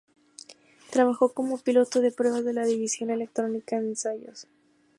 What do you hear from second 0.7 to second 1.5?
Trabajó